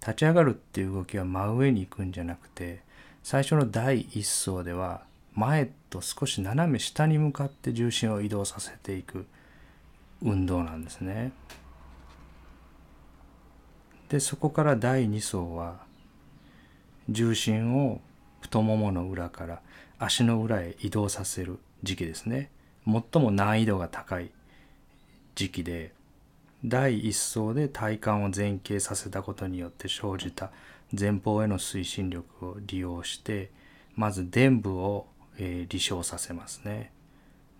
[0.00, 2.82] 立ち上がるっていう動きは真上に行くんじゃなくて
[3.30, 5.02] 最初の第1層では
[5.34, 9.26] 前と少し斜め下に向かって重心を移動させていく
[10.22, 11.32] 運動なんですね。
[14.08, 15.76] でそこから第2層は
[17.10, 18.00] 重心を
[18.40, 19.60] 太ももの裏から
[19.98, 22.50] 足の裏へ移動させる時期ですね。
[22.86, 24.30] 最も難易度が高い
[25.34, 25.92] 時期で
[26.64, 30.50] 第1層で体幹を前傾させたことによって生じた
[30.92, 33.50] 前方への推進力を利用して
[33.94, 35.06] まず臀部を、
[35.38, 36.92] えー、離床させますね。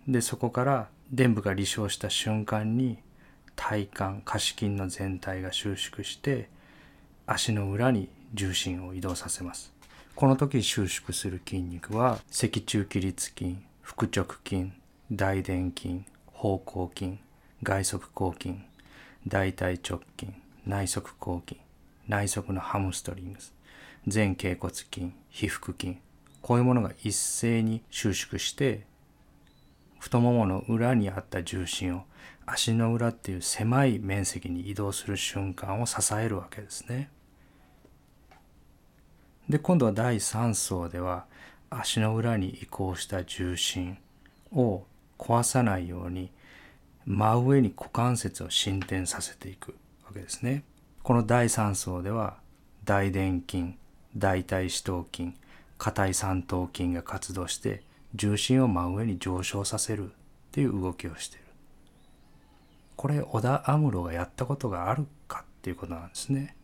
[0.07, 2.99] でそこから伝部が離床した瞬間に
[3.55, 6.49] 体幹下肢筋の全体が収縮して
[7.27, 9.73] 足の裏に重心を移動させます
[10.15, 14.71] この時収縮する筋肉は脊柱起立筋腹直筋
[15.11, 17.17] 大臀筋方向筋
[17.61, 18.55] 外側後筋
[19.27, 20.31] 大腿直筋
[20.65, 21.59] 内側後筋
[22.09, 23.53] 内側のハムストリングス
[24.11, 25.97] 前脛骨筋皮腹筋
[26.41, 28.85] こういうものが一斉に収縮して
[29.99, 32.03] 太ももの裏にあった重心を
[32.45, 37.11] 足の裏っていう狭い面積に移動する瞬間を支えるわけですね。
[39.47, 41.25] で今度は第3層では
[41.69, 43.97] 足の裏に移行した重心
[44.51, 44.83] を
[45.17, 46.31] 壊さないように
[47.05, 50.63] 真上に股関節を伸展させていくわけですね。
[51.03, 52.37] この第3層では
[52.83, 53.75] 大臀筋
[54.15, 55.33] 大腿四頭筋
[55.77, 57.83] 硬い三頭筋が活動して
[58.15, 60.11] 重心を真上に上昇させるっ
[60.51, 61.45] ていう動きをしている。
[62.95, 66.55] これ織田安室がやったことがあるかっていうことなんですね。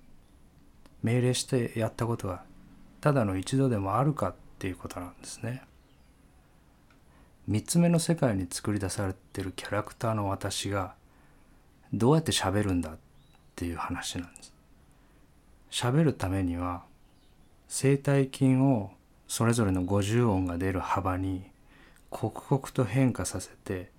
[1.01, 2.43] 命令してやったことが
[2.99, 5.63] ただの一度でもあるかっていうことなんですね。
[7.49, 10.95] 3つ目の世界に作り出されてるキャラクターの私が
[11.93, 12.97] どうやって喋るんだ
[13.55, 14.53] ていう話なんです。
[15.71, 16.83] 喋るためには
[17.67, 18.91] 声帯筋を
[19.27, 21.43] それぞれの50音が出る幅に
[22.09, 23.91] 刻々と変化させて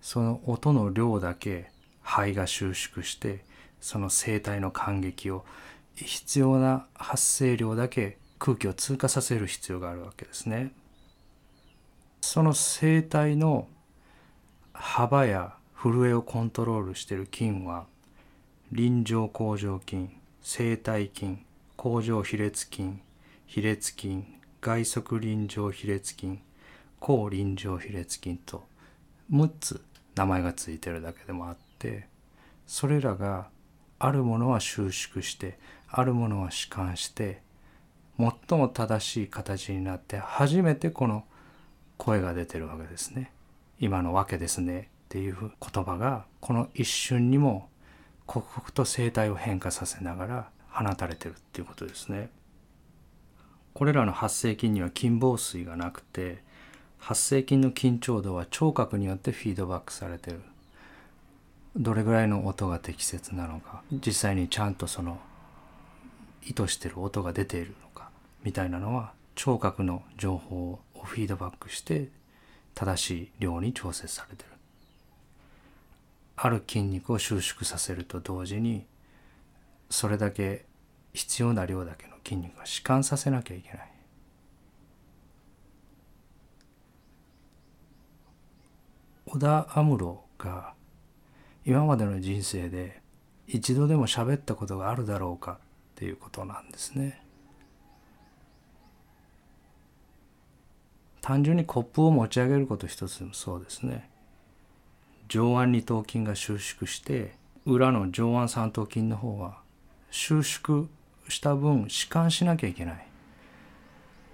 [0.00, 1.70] その音の量だけ
[2.02, 3.44] 肺が収縮して
[3.80, 5.44] その声帯の感激を
[5.94, 10.72] 必要な発声量だけ空気を通過させる必要があるわけですね。
[12.20, 13.68] その声帯の
[14.72, 17.86] 幅や震えをコントロールしている筋は
[18.74, 20.08] 臨場甲状筋
[20.40, 21.36] 声帯筋
[21.76, 23.00] 甲状比列筋
[23.46, 24.24] 比列筋
[24.62, 26.38] 外側臨場比列筋
[26.98, 28.64] 抗臨場比列筋と
[29.30, 32.08] 6つ名前が付いてるだけでもあって
[32.66, 33.50] それらが
[33.98, 35.58] あるものは収縮して
[35.90, 37.42] あるものは弛緩して
[38.16, 41.24] 最も正しい形になって初めてこの
[41.98, 43.32] 声が出てるわけですね。
[43.78, 47.68] 今のわけですねっていう言葉がこの一瞬にも
[48.32, 52.30] 刻々と声帯を変化させながら放たれてるっていうことですね。
[53.74, 56.42] これらの発声筋には筋房水がなくて
[56.98, 60.40] 発声筋の緊張度は聴覚によってフィードバックされてる
[61.76, 65.18] どれぐらいの音が適切なのか実際にちゃんとその
[66.42, 68.08] 意図してる音が出ているのか
[68.44, 72.08] みたいなのは聴覚の情報をフィードバックして
[72.74, 74.51] 正しい量に調節されてる
[76.36, 78.86] ある筋肉を収縮させると同時に
[79.90, 80.64] それだけ
[81.12, 83.92] 必要な量だけの筋肉は弛緩させなきゃいけない
[89.26, 90.74] 織田安室が
[91.64, 93.00] 今までの人生で
[93.46, 95.56] 一度でも喋ったことがあるだろうかっ
[95.94, 97.22] ていうことなんですね。
[101.20, 104.10] 単純にコップを持ち上げること一つでもそうですね。
[105.32, 107.32] 上腕二頭筋が収縮して
[107.64, 109.60] 裏の上腕三頭筋の方は
[110.10, 110.88] 収縮
[111.26, 113.06] した分弛緩しなきゃいけない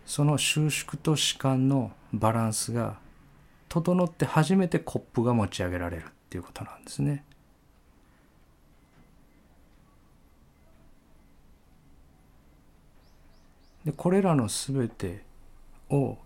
[0.07, 2.99] その収縮と弛緩のバランスが
[3.69, 7.23] 整って初めてコップが持ち上げられるっていうことなんですね。
[13.85, 15.23] でこれらの全て
[15.91, 16.19] を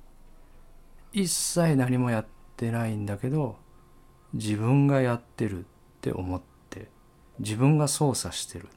[1.13, 3.61] 一切何もやってないんだけど
[4.35, 5.63] 自分がやってるっ
[6.01, 6.41] て思っ
[6.71, 6.89] て
[7.39, 8.69] 自分が操作してるっ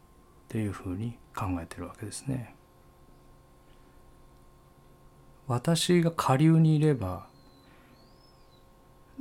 [0.50, 2.56] ていうふうに考えてるわけですね。
[5.48, 7.28] 私が下流にいれば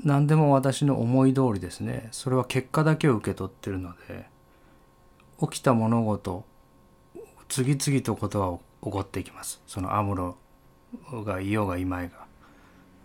[0.03, 4.27] 何でも私の思い通りですねそれは結果だけを受け取ってるので
[5.41, 6.45] 起きた物事
[7.49, 10.37] 次々とことが起こっていきますそのアムロ
[11.25, 12.25] がいようがいまいが。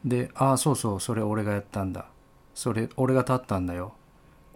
[0.06, 2.06] でああそうそうそれ俺がやったんだ
[2.60, 3.93] それ俺が立ったんだよ。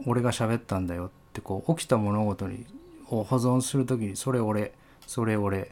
[0.05, 1.05] 俺が喋ったんだよ。
[1.05, 2.65] ってこう起きた物事に
[3.09, 4.73] を保存する時にそれ俺
[5.07, 5.71] それ俺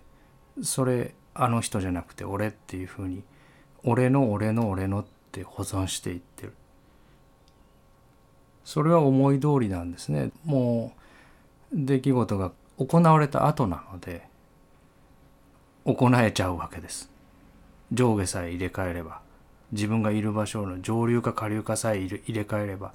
[0.64, 3.22] それあの人じゃなくて俺っていうふうに
[3.84, 6.54] 俺の俺の俺のって保存していってる。
[8.64, 10.32] それは思い通りなんですね。
[10.46, 10.94] も
[11.74, 14.26] う出来事が行われた後なので
[15.84, 17.12] 行えちゃうわけです。
[17.92, 19.20] 上下さえ入れ替えれば。
[19.72, 22.94] 自分がいる場所の上流か下流かさえ入れ替えれば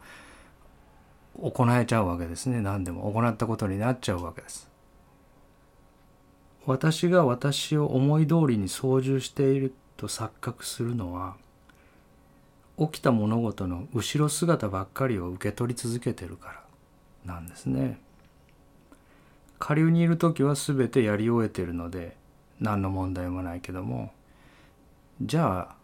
[1.40, 2.60] 行えちゃうわけですね。
[2.60, 3.10] 何でも。
[3.12, 4.68] 行ったことになっちゃうわけです。
[6.64, 11.36] 私が私を思い通りに操縦していると錯覚するのは
[12.78, 16.48] 起きた物事の後ろ姿ばっかりを受け取り続けてるか
[17.24, 18.00] らなんですね。
[19.58, 22.16] 下流にいる時は全てやり終えてるので
[22.60, 24.12] 何の問題もないけども
[25.22, 25.75] じゃあ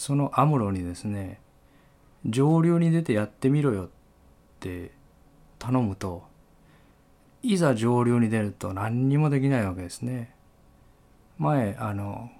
[0.00, 1.42] そのアムロにですね
[2.24, 3.88] 上流に出てやってみろよっ
[4.58, 4.92] て
[5.58, 6.24] 頼むと
[7.42, 10.34] いざ上流に出ると何にもできないわけですね。
[11.36, 12.30] 前あの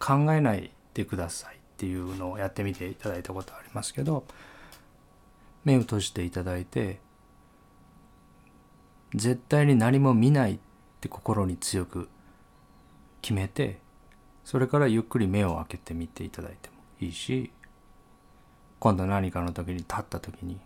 [0.00, 4.24] 考えないでくださいっていうのをやってみていただいたことありますけど
[5.64, 6.98] 目を閉じていただいて
[9.14, 10.58] 絶対に何も見ないっ
[11.00, 12.08] て心に強く
[13.22, 13.78] 決めて
[14.44, 17.52] それからゆっくり目を開けてみていただいてもいいし
[18.78, 20.60] 今度何かの時に立った時に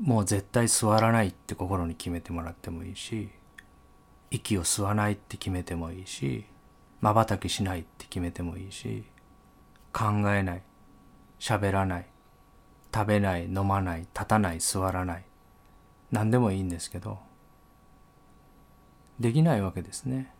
[0.00, 3.28] もう絶対座らないって心に決めてもらってもいいし
[4.30, 6.46] 息を吸わないって決めてもいいし
[7.00, 9.04] まばたきしないって決めてもいいし
[9.92, 10.62] 考えない
[11.38, 12.06] 喋らない
[12.94, 15.24] 食べない飲まない立たない座らない
[16.10, 17.18] 何でもいいんですけど
[19.18, 20.32] できないわけですね。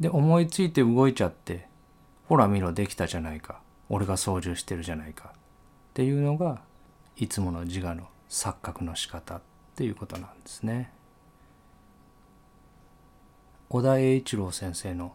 [0.00, 1.66] で思いついて動いちゃって
[2.28, 3.60] ほら見ろできたじゃないか。
[3.88, 5.32] 俺が操縦してるじゃないか。
[5.34, 5.38] っ
[5.94, 6.60] ていうのが
[7.16, 9.40] いつもの自我の錯覚の仕方っ
[9.74, 10.92] ていうことなんですね。
[13.68, 15.14] 小田栄一郎先生の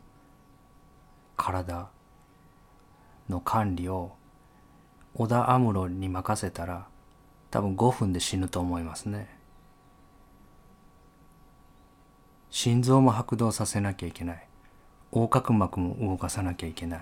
[1.38, 1.89] 体
[3.29, 4.13] の管理を
[5.15, 6.88] 織田安室に任せたら
[7.51, 9.38] 多分5分で死ぬと思いますね。
[12.49, 14.47] 心臓も拍動させなきゃいけない。
[15.16, 17.01] 横隔膜も動かさなきゃいけない。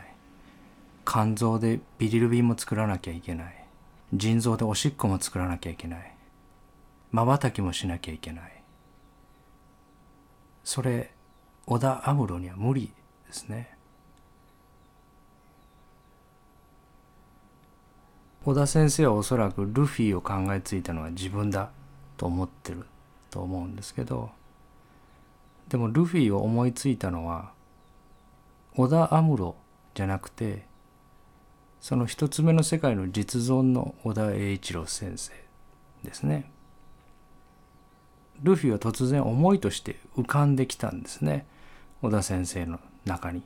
[1.06, 3.66] 肝臓でビリルビンも作らなきゃいけない。
[4.14, 6.16] 腎臓でおしっこも作らなきゃいけない。
[7.12, 8.64] まばたきもしなきゃいけない。
[10.66, 11.12] それ
[11.66, 12.92] 織田安室には無理
[13.28, 13.78] ですね。
[18.44, 21.70] 小田先生はおそらくルフィを考えついたのは自分だ
[22.18, 22.86] と思ってる
[23.30, 24.32] と思うんですけど
[25.70, 27.52] でもルフィを思いついたのは
[28.76, 29.56] 織田安室
[29.96, 30.66] じゃなくて
[31.82, 35.34] その一つ目の世界の実存の小田栄一郎先生
[36.04, 36.52] ですね。
[38.42, 41.46] ルフィは突然思いとして浮かんできたんですね
[42.02, 43.44] 小田先生の中に。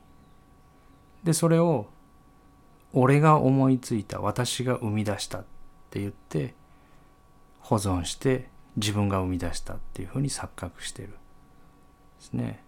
[1.23, 1.87] でそれを
[2.93, 5.43] 俺が思いついた私が生み出したっ
[5.89, 6.53] て言って
[7.59, 8.47] 保存して
[8.77, 11.15] 自分が生み出したっていうふうに錯覚してるで
[12.19, 12.64] すね。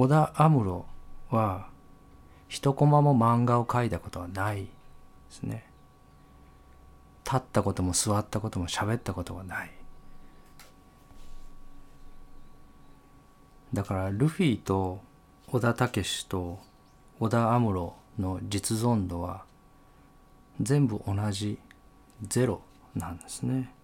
[0.00, 0.86] 織田安室
[1.28, 1.66] は
[2.46, 4.70] 一コマも漫画を描いたことはないで
[5.28, 5.68] すね。
[7.24, 9.72] 立ったことも座ったことも喋ったことがない。
[13.74, 15.00] だからルフィと
[15.48, 16.60] 小田武と
[17.18, 19.42] 小田安室の実存度は
[20.60, 21.58] 全部同じ
[22.22, 22.62] ゼロ
[22.94, 23.74] なんですね。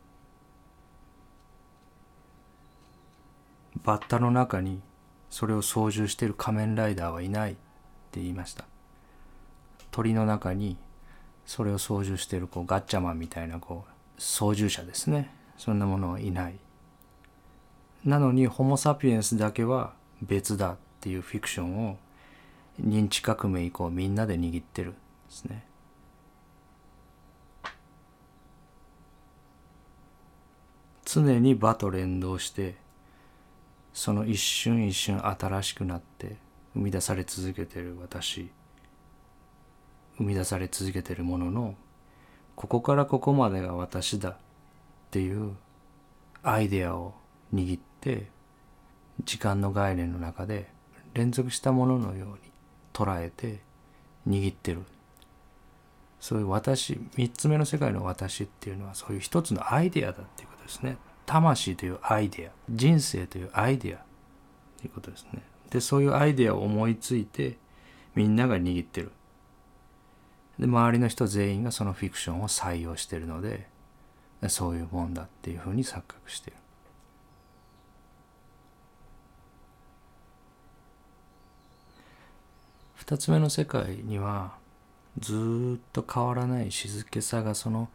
[3.83, 4.81] バッタの中に
[5.35, 7.55] それを操縦している仮面ライダーはいないっ
[8.13, 8.67] て言いました。
[9.91, 10.77] 鳥の中に
[11.45, 16.55] それを操縦しているこうガッチャマンみたいなこう操縦者ですねそんなものはいない。
[18.05, 21.97] なのにホモ・サピエンスだけは別だっていうフィクションを
[22.81, 24.99] 認知革命以降みんなで握ってるんで
[25.31, 25.65] すね。
[31.05, 32.84] 常に場と連動して
[33.95, 36.37] その一瞬一瞬新しくなって
[36.75, 38.51] 生み出され続けてる私
[40.19, 41.77] 生み出され続けてるものの
[42.57, 44.37] ここからここまでが私だっ
[45.13, 45.57] ていう
[46.43, 47.15] アイデアを
[47.55, 48.27] 握って
[49.23, 50.69] 時間の概念の中で
[51.15, 52.53] 連続したもののように
[52.93, 53.61] 捉えて
[54.29, 54.83] 握ってる。
[56.19, 60.97] そういう私三つ目の世界の私っていうのはそういう一つのアイデアだっていうことですね。
[61.27, 63.99] 魂というアイデア人生というアイデア
[64.79, 65.43] ということですね。
[65.71, 67.57] でそういうアイデアを思いついて
[68.15, 69.13] みんなが握ってる。
[70.59, 73.67] で周りの人全員がそのフィクションを採用してるので
[74.49, 76.57] そういうもんだっていうふうに錯覚してる。
[83.05, 84.55] 2つ目の世界には
[85.19, 87.89] ずっと変わらない静けさがその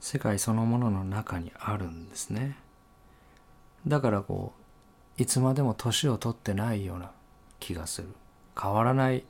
[0.00, 2.56] 世界そのものの中にあるんですね。
[3.86, 4.52] だからこ
[5.18, 7.10] ういつまでも年を取ってないような
[7.58, 8.08] 気がする。
[8.60, 9.24] 変わらない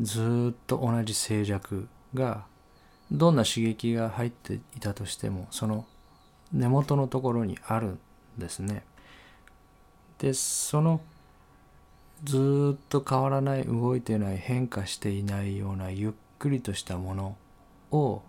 [0.00, 2.44] ずっと同じ静寂が
[3.10, 5.86] どんな刺激が入っていたとしてもその
[6.52, 7.98] 根元のところにあるん
[8.38, 8.84] ですね。
[10.18, 11.00] でその
[12.24, 17.36] ずっと変わらない動いてない変化していないようなゆっくりとしたもの
[17.92, 18.22] を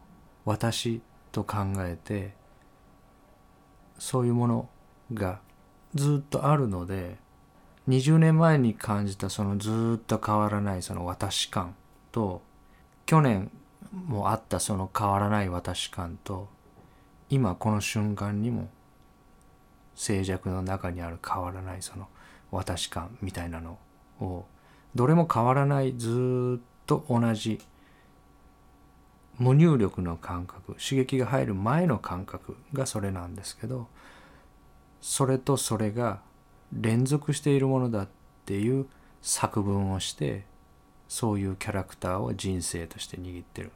[0.50, 1.00] 私
[1.32, 2.34] と考えて
[4.00, 4.70] そういうもの
[5.14, 5.42] が
[5.94, 7.18] ずっとあるので
[7.88, 11.76] 20年前に感じたそのずっと変わらないその私感
[12.12, 12.42] と
[13.06, 13.52] 去年
[13.92, 16.50] もあったその変わらない私感と
[17.30, 18.70] 今この瞬間にも
[19.94, 22.08] 静寂の中にある変わらないその
[22.50, 23.78] 私感みたいなの
[24.20, 24.46] を
[24.96, 27.60] どれも変わらないずっと同じ
[29.40, 33.88] 無入力の感覚刺激が入る前の感覚がそれなんですけど
[35.02, 36.22] それとそれが
[36.74, 38.08] 連続しているものだっ
[38.46, 38.86] ていう
[39.22, 40.46] 作文をして
[41.08, 43.72] そういうキャラクターを人生として握ってる。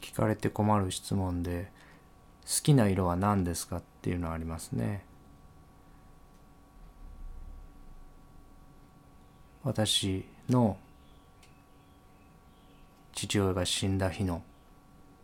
[0.00, 1.72] 聞かれて困る質問で
[2.44, 5.06] 「好きな色は何ですか?」っていうのはありますね。
[9.64, 10.76] 私の
[13.12, 14.42] 父親が死んだ日の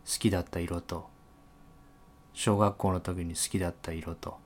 [0.06, 1.08] 好きだった色と
[2.34, 4.36] 小学校の時に好きだった色と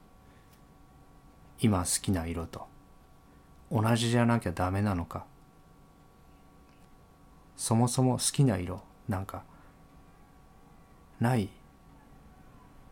[1.61, 2.67] 今好きな色と
[3.71, 5.25] 同じじゃなきゃダメなのか。
[7.57, 9.45] そもそも好きな色なんか
[11.21, 11.49] ない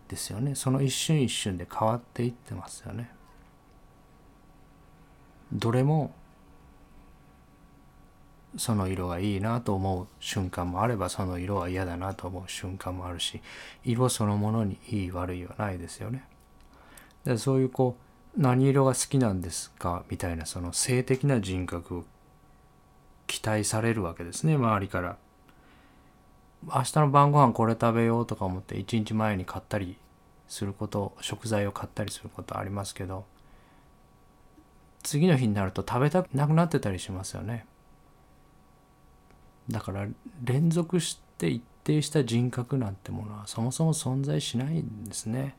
[0.08, 0.54] ですよね。
[0.54, 3.10] その一瞬一瞬で変わっていってますよね。
[5.52, 6.14] どれも
[8.56, 13.40] その色がいいなと思う瞬間もあればその色は嫌だなと思う瞬間もあるし
[13.84, 16.24] 色そのものにいい悪いはないですよね。
[17.24, 17.96] でそういうこ
[18.36, 22.04] う何色が好きなんですかみたいなその性的な人格を
[23.26, 25.16] 期待されるわけですね周りから。
[26.62, 29.96] 明日の晩ご飯これ食べようとか思って一日前に買ったり
[30.46, 33.24] すること食材を買ったりすることありますけど
[35.02, 37.64] 次の日になると食べたくなくなってたりしますよね。
[39.68, 40.06] だから
[40.42, 45.56] 連続して一定した人格なんてものはそもそも存在しないんですね。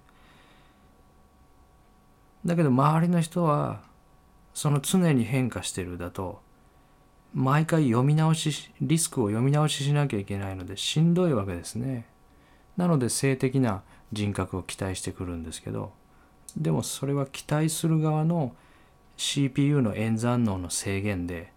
[2.45, 3.81] だけど周りの人は
[4.53, 6.41] その常に変化してるだと
[7.33, 12.07] 毎回読み直しリスクを読み直ししなきゃいけないのでしんどいわけですね。
[12.77, 15.93] なので性的な人格を期待してくるんですけど
[16.57, 18.55] でもそれは期待する側の
[19.17, 21.53] CPU の演算能の制限で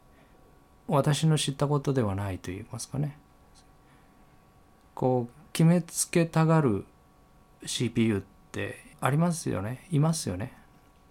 [0.86, 3.16] 私の知ったことではないと言いますかね。
[4.94, 6.84] こう決めつけたがる
[7.64, 8.20] CPU っ
[8.52, 9.86] てありますよね。
[9.90, 10.52] いますよね、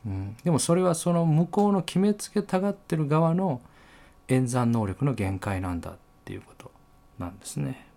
[0.05, 3.61] うん、でもそれはその向こうの決めつけたがってる側の
[4.27, 5.93] 演算能力の限界なんだっ
[6.25, 6.71] ていうこと
[7.19, 7.87] なんですね。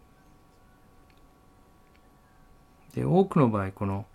[2.95, 4.07] で多くの場合この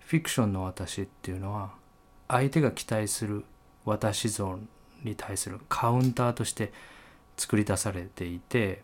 [0.00, 1.70] フィクションの私っていうのは
[2.28, 3.44] 相手が期待する
[3.84, 4.58] 私像
[5.02, 6.72] に対するカウンターとして
[7.36, 8.82] 作り出されていて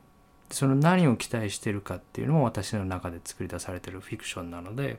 [0.50, 4.98] その何を期待してるかっていうのも私の中で作り出されてるフィクションなので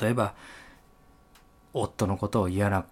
[0.00, 0.34] 例えば
[1.72, 2.84] 夫のことを嫌な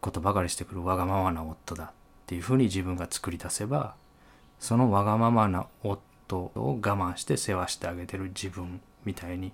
[0.00, 1.90] ことばかりしてくるわがままな夫だっ
[2.26, 3.94] ていうふうに自分が作り出せば
[4.58, 9.52] そのわがままな夫を我慢して世話してあげてる自分みたいに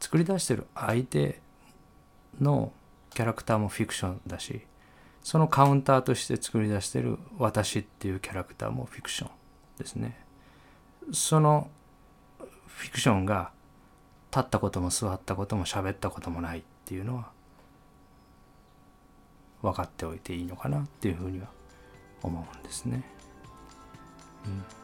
[0.00, 1.40] 作り出してる相手
[2.40, 2.72] の
[3.14, 4.62] キャラクターもフィクションだし
[5.22, 9.30] そのカウンターとして作り出している私っていうキャラクターもフィクション
[9.78, 10.18] ですね。
[11.12, 11.70] その
[12.66, 13.52] フィクションが
[14.30, 17.30] 立ったことも座ったことも喋ったこともないっていうのは
[19.62, 21.46] 分かっておいていいのかなっていうふうには
[22.22, 23.04] 思うんですね。
[24.46, 24.81] うん